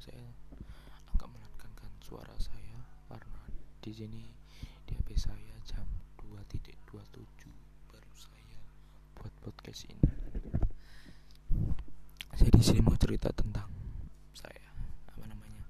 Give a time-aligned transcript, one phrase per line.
[0.00, 0.26] saya
[1.12, 3.42] agak menekankan suara saya karena
[3.80, 4.24] di sini
[4.84, 5.86] di HP saya jam
[6.20, 7.04] 2.27
[7.88, 8.58] baru saya
[9.14, 10.08] buat podcast ini.
[12.34, 13.70] Saya di sini mau cerita tentang
[14.34, 14.66] saya
[15.06, 15.62] apa namanya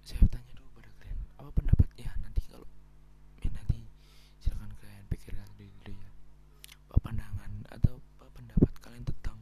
[0.00, 2.64] saya tanya dulu pada kalian apa pendapat ya nanti kalau
[3.44, 3.84] ya nanti
[4.40, 6.08] silakan kalian pikirkan sendiri dulu ya
[6.88, 9.38] apa pandangan atau apa pendapat kalian tentang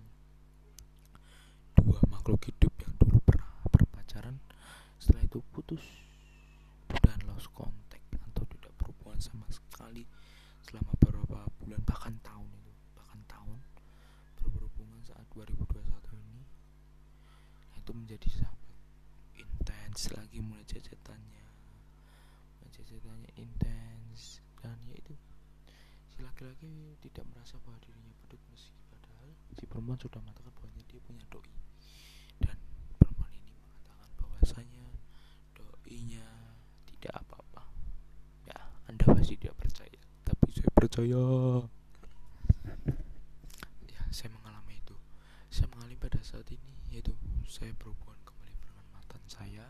[1.79, 4.37] dua makhluk hidup yang dulu pernah berpacaran
[4.99, 5.85] setelah itu putus
[6.91, 10.02] dan lost contact atau tidak berhubungan sama sekali
[10.66, 13.59] selama beberapa bulan bahkan tahun itu bahkan tahun
[14.38, 15.79] baru berhubungan saat 2021
[16.19, 16.43] ini
[17.87, 18.79] itu menjadi sahabat.
[19.39, 21.47] Intens lagi mulai jajatannya.
[22.74, 24.43] Jajatannya intens.
[24.59, 25.15] Dan ya itu
[26.10, 30.99] si laki-laki tidak merasa bahwa dirinya pedut meski padahal si perempuan sudah mengatakan bahwa dia
[30.99, 31.47] punya doi.
[32.43, 32.59] Dan
[32.99, 34.87] perempuan ini mengatakan bahwasanya
[35.55, 36.27] doinya
[36.91, 37.71] tidak apa-apa.
[38.51, 38.59] Ya
[38.91, 41.23] anda pasti tidak percaya tapi saya percaya.
[43.87, 44.99] Ya saya mengalami itu.
[45.55, 47.15] Saya mengalami pada saat ini yaitu
[47.57, 49.65] saya berhubungan kembali dengan mantan saya.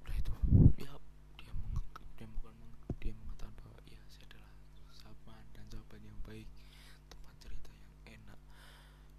[0.00, 0.32] Udah itu.
[0.80, 0.96] Ya.
[1.36, 1.76] Dia meng
[2.16, 4.52] dia bukan meng- dia mengatakan bahwa ya saya adalah
[4.96, 6.48] sahabat dan sahabat yang baik.
[7.12, 8.40] Tempat cerita yang enak.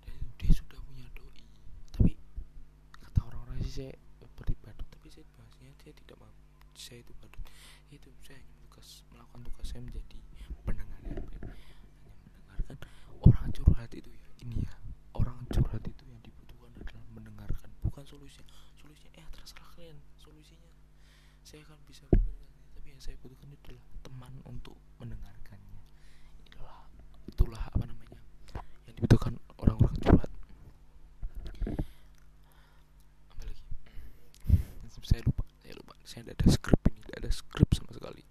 [0.10, 1.46] Dan dia sudah punya doi.
[1.94, 2.18] Tapi
[2.98, 4.88] kata orang-orang sih saya seperti badut.
[4.90, 6.34] Tapi saya bahasnya saya tidak mau
[6.74, 7.44] saya itu badut.
[7.94, 10.18] Itu saya hanya tugas melakukan tugas saya menjadi
[10.66, 11.78] pendengar yang baik hanya
[12.26, 12.78] mendengarkan
[13.22, 14.74] orang curhat itu ya ini ya
[15.14, 20.68] orang curhat itu yang dibutuhkan adalah mendengarkan bukan solusinya solusinya eh terserah kalian solusinya.
[21.48, 25.80] Saya akan bisa pikirkan tapi yang saya butuhkan adalah teman untuk mendengarkannya.
[26.44, 26.78] Itulah
[27.32, 28.20] itulah apa namanya
[28.84, 30.32] yang dibutuhkan orang-orang curhat.
[33.32, 33.64] Apa lagi?
[34.52, 35.94] Hmm, saya lupa saya lupa.
[36.04, 38.24] Saya tidak ada skrip ini tidak ada skrip sama sekali.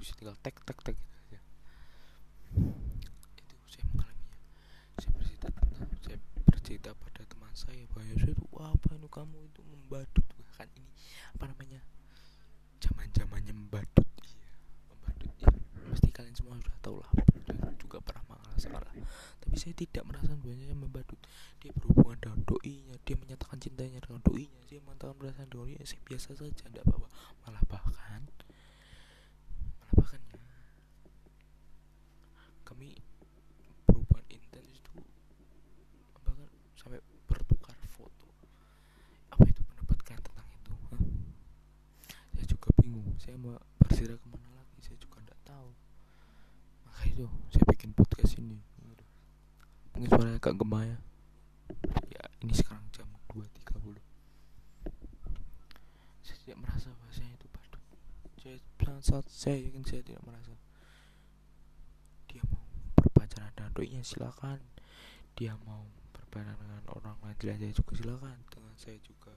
[0.00, 1.36] Bisa tinggal tek tek tek gitu
[3.36, 4.38] itu saya mengalaminya.
[4.96, 5.48] Saya bercerita
[6.08, 6.16] saya
[6.48, 8.34] bercerita pada teman saya bahwa saya
[8.66, 10.26] apa itu kamu itu membadut
[10.56, 10.90] kan ini
[11.36, 11.80] apa namanya
[12.80, 14.50] zaman zamannya membadut iya
[14.92, 15.48] membadut ya
[15.88, 17.10] pasti kalian semua sudah tahu lah
[17.80, 19.00] juga pernah mengalami
[19.40, 21.18] tapi saya tidak merasa bahwa membadut.
[21.58, 24.62] Dia berhubungan dengan doinya dia menyatakan cintanya dengan doinya.
[24.70, 27.08] Dia mengatakan perasaan doinya saya biasa saja tidak apa-apa.
[27.46, 28.22] Malah bahkan
[29.82, 30.38] malah bahkan ya
[32.62, 33.02] kami
[33.90, 35.02] berhubungan intens itu
[36.14, 36.46] bahkan
[36.78, 38.30] sampai bertukar foto
[39.34, 41.02] apa itu pendapat kalian tentang itu Hah?
[42.38, 44.78] saya juga bingung saya mau bercerita ke mana lagi?
[44.84, 45.68] Saya juga tidak tahu.
[46.84, 48.60] Maka itu saya bikin podcast ini.
[49.96, 50.98] Mungkin suaranya agak gemah ya
[52.40, 54.00] ini sekarang jam 2.30
[56.24, 57.82] saya tidak merasa bahwa saya itu badut
[58.40, 58.56] saya
[59.04, 60.56] saat saya yakin saya tidak merasa.
[62.28, 62.64] Dia mau
[62.96, 64.60] berpacaran dengan doinya silakan.
[65.36, 65.84] Dia mau
[66.16, 68.36] berpacaran dengan orang lain saya juga silakan.
[68.48, 69.32] Dengan saya juga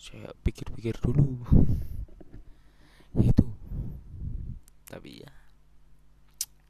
[0.00, 1.44] saya pikir-pikir dulu
[3.18, 3.50] itu
[4.90, 5.30] tapi ya.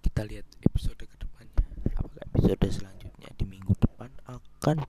[0.04, 1.64] Kita lihat episode ke depannya
[1.96, 4.84] apakah episode selanjutnya di minggu depan akan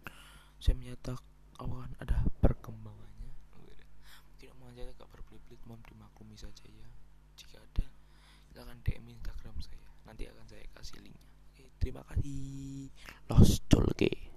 [0.60, 1.24] saya menyatakan
[1.56, 3.32] akan ada perkembangannya?
[4.36, 6.90] Tidak mau aja agak berbelit-belit mohon dimaklumi saja ya.
[7.40, 7.88] Jika ada
[8.52, 9.88] silahkan DM Instagram saya.
[10.04, 11.32] Nanti akan saya kasih linknya.
[11.56, 12.92] Oke terima kasih.
[13.32, 14.31] Lost colge